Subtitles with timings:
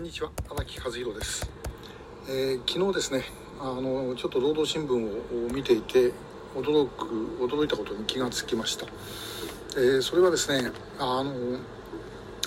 [0.00, 0.30] こんにちは。
[0.48, 1.50] 荒木和弘です、
[2.26, 3.22] えー、昨日ですね
[3.60, 6.14] あのちょっと労働新聞を見ていて
[6.54, 8.86] 驚く驚いたことに気がつきました、
[9.76, 11.34] えー、それはですねあの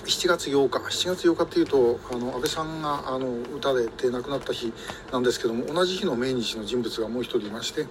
[0.04, 0.79] 7月8日。
[0.79, 4.74] 7月8日っていうとあの安倍さんがあの撃たれて亡くなった日
[5.12, 7.86] なんですけども同じ日の命日の人物がもう一人いまして、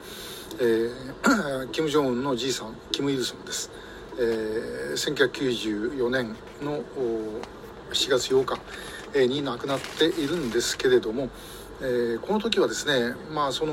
[0.59, 3.71] えー、金正恩のじいさんキム・イルソンです、
[4.19, 6.81] えー、1994年の
[7.93, 8.61] 7月8日。
[9.15, 11.29] に亡くなっているんですけれども、
[11.81, 13.73] えー、この時はですね、まあ、その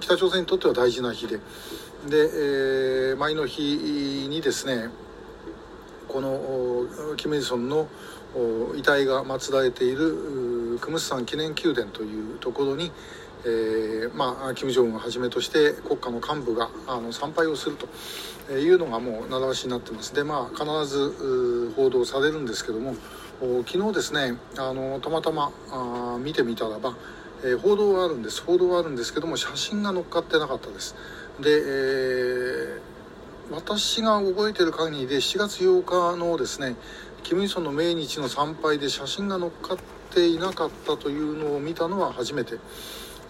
[0.00, 1.40] 北朝鮮にとっては大事な日でで、
[2.12, 4.88] えー、前の日にですね
[6.16, 7.88] このキム・イルソンの
[8.74, 12.90] 遺体が祀られているクムスサン記念宮殿というところに、
[13.44, 20.14] えー、まあ、金正恩をはじめとして国家の幹部があの参拝をするというのがもう習わしになってます。
[20.14, 22.94] でまあ必ず報道されるんですけども
[23.66, 26.96] 昨日ですねあのたまたまあ見てみたらば、
[27.44, 28.42] えー、報道はあるんです。
[28.42, 30.94] 報道はあるんですけども写真が載っかってなかったです。
[31.42, 32.75] で、えー、
[33.66, 36.76] 私が覚えてる限りで7月8日のですね
[37.24, 39.78] キム・イソンの命日の参拝で写真が載っかっ
[40.14, 42.58] ていなかったというのを見たのは初めて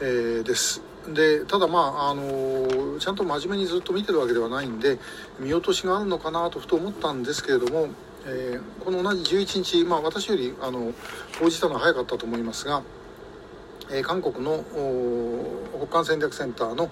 [0.00, 0.82] えー、です。
[1.08, 4.98] でただまあ、あのー、ちゃんと真面目にずっと見てるわけではないんで
[5.38, 7.88] 見落としがあるのかなとふと思ったんですけれども、
[8.26, 10.92] えー、この同じ11日、まあ、私よりあの
[11.40, 12.82] 報じたのは早かったと思いますが、
[13.90, 14.64] え、韓国の
[15.78, 16.90] 北韓戦略センターの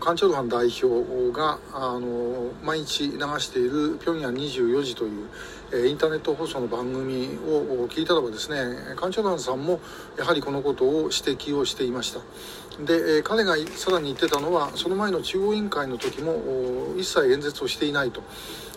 [0.00, 5.28] カン・チョルハン代表があの毎日流している「平壌24時」という、
[5.72, 9.80] え、インターネット放送の番組を聞いたらばですねカン・チョルハンさんも
[10.16, 12.20] やはりこのことを指摘をしていました
[12.84, 18.22] で、え、彼がさらに言ってたのはその前の中央委員会の時も一切演説をしていないと。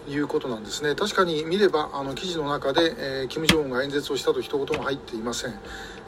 [0.08, 0.96] いうことなんですね。
[0.96, 5.54] 確かに見ればあの記事の中で、えー、金正恩が演説をしたと一言も入っていません、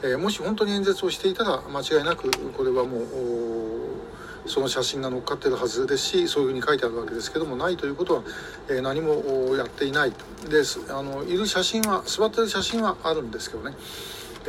[0.02, 8.22] えー、もし本当に演説をしていたら間違いなくこれはもうその写真が載っかってるはずですしそういうふうに書いてあるわけですけどもないということは、
[8.68, 10.12] えー、何もやっていない
[10.48, 10.80] です。
[10.90, 13.76] あのいる写真は座ってる写真はあるんですけどね。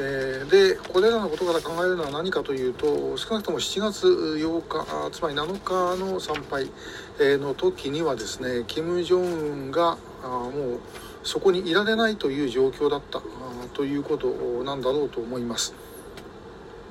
[0.01, 6.69] えー、でこれらのことから考えるのは何かというと少なくとも7月8日つまり7日の参拝
[7.37, 10.79] の時にはですね金正恩がもう
[11.23, 13.21] そこにいられないという状況だった
[13.73, 14.29] ということ
[14.63, 15.88] なんだろうと思います。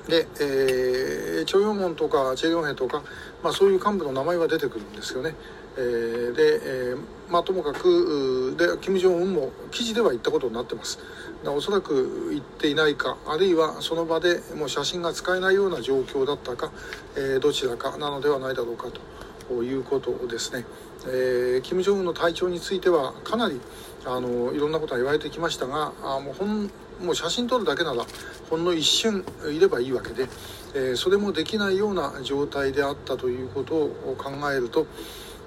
[0.09, 3.03] で、えー、チョ・ヨンモンとかチェ・ヨンヘとか、
[3.43, 5.35] まあ、そういう幹部の名前は出てくるんですよね。
[5.77, 6.59] えー、で、
[6.91, 10.99] えー、まあ、ともかくで金正恩も記事では言ったことになってます
[11.45, 16.71] おそらく言っていないかあるいはその場でもう写真が使えないような状況だったか、
[17.15, 18.99] えー、どちらかなのではないだろうかと
[19.49, 20.63] ということですね、
[21.07, 23.59] えー、金正恩の体調についてはかなり
[24.05, 26.69] あのいろんなことが言われてきましたがあもうほん
[27.03, 28.05] もう写真撮るだけなら
[28.49, 30.27] ほんの一瞬いればいいわけで、
[30.75, 34.85] えー、それもできないような状態であったということを考えると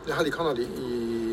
[0.08, 0.66] やはりかなり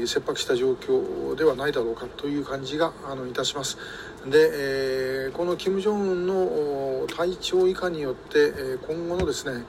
[0.05, 3.79] 切迫した状況ではないだろうかという感じがあのいたします。
[4.27, 9.63] で、えー、この金正恩の体調以下によって、え今後のですね、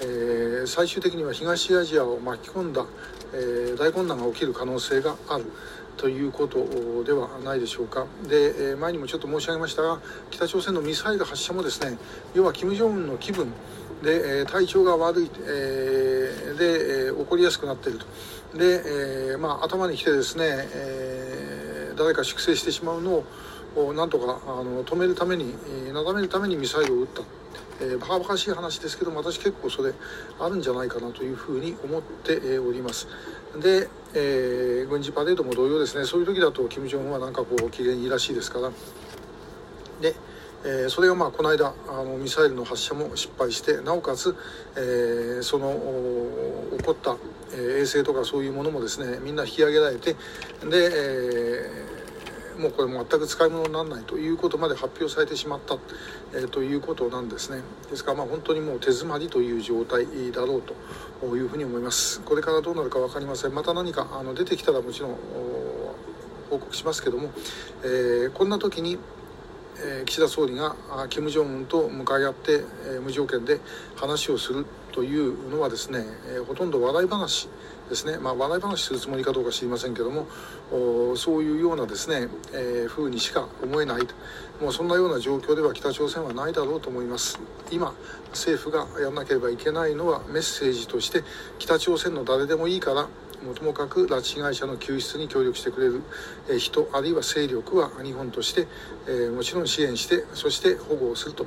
[0.00, 2.84] えー、最終的には東アジアを巻き込んだ、
[3.32, 5.44] えー、大混乱が起きる可能性がある。
[5.96, 10.00] ということではないでしょうかで前にもちょっと申し上げましたが
[10.30, 11.98] 北朝鮮のミサイル発射もですね
[12.34, 13.52] 要は金正恩の気分
[14.02, 18.06] で体調が悪いで起こりやすくなっていると
[18.58, 20.68] で、まあ、頭にきてですね
[21.96, 23.24] 誰か粛清してしまうの
[23.76, 25.54] をなんとかあの止めるために
[25.92, 27.22] なだめるためにミサイルを撃った
[27.80, 29.92] えー、バカバカしい話ですけど私結構それ
[30.38, 33.08] あるんじゃないかなというふうに思っております。
[33.60, 36.04] で、えー、軍事パレードも同様ですね。
[36.04, 38.70] そういう時だと金正恩はなんかこう機嫌いいらしいですから。
[40.00, 40.14] で、
[40.64, 44.34] えー、それがまあこの間あのミサイルの発射も失敗してなおかつ、
[44.76, 45.74] え、その
[46.78, 47.16] 起こった、
[47.54, 50.18] え、衛星とかそういうものもですねみんな引き上げられてで、
[50.72, 52.03] えー
[52.58, 55.76] もうこれ全く使い物にならないということまで発表されてしまった、
[56.34, 57.62] え、ということなんですね。
[57.90, 62.20] ですからまあ本当にもう手詰まりという状態だろうというふうに思います。
[62.22, 63.54] これからどうなるか分かりません。
[63.54, 65.16] また何かあの出てきたらもちろん
[66.50, 67.30] 報告しますけども、
[67.82, 68.98] えー、こんな時に
[69.78, 70.76] え岸田総理が
[71.10, 73.60] 金正恩と向かい合って、え無条件で
[73.96, 74.66] 話をする。
[74.94, 77.48] というのはですね、えほとんど笑い話
[77.88, 80.26] ですね、まあ、笑い話するつもりかどうか知りませんけども
[81.16, 84.14] そういうようなですね、えー、風にしか思えないと。
[84.60, 87.40] もうそんなような状況では北朝鮮はないだろうと思います。
[87.72, 87.92] 今
[88.30, 91.24] 政府がやらなければいけないのはメッセージとして
[91.58, 93.08] 北朝鮮の誰でもいいから
[93.52, 96.02] ともかく拉致被害者の救出に協力してくれる
[96.58, 98.66] 人あるいは勢力は日本として、
[99.06, 101.46] えもちろん支援してそして保護をすると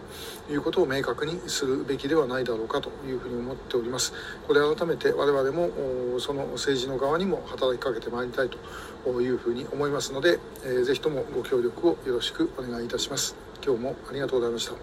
[0.51, 4.13] いうことを明確にするべきではないだろうかというふうに思っております。
[4.45, 13.35] これ改めて我々もその政治の側にも働きかけてまいりたいというふうに思いますので、えー、ぜひともご協力をよろしくお願いいたします。
[13.65, 14.77] 今日もありがとうございました。